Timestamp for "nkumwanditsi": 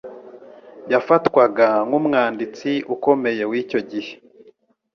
1.87-2.71